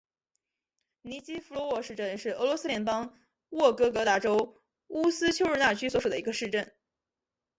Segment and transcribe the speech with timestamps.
[1.03, 3.15] 尼基福罗沃市镇是俄罗斯联邦
[3.49, 6.73] 沃洛格达州乌斯秋日纳区所属的一个市镇。